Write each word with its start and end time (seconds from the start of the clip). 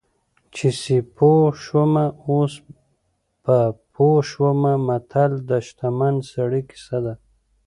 چې 0.55 0.67
سیپو 0.81 1.31
شومه 1.63 2.05
اوس 2.25 2.53
په 3.43 3.57
پوه 3.93 4.19
شومه 4.31 4.73
متل 4.87 5.31
د 5.49 5.51
شتمن 5.67 6.15
سړي 6.31 6.61
کیسه 6.69 6.97
ده 7.05 7.13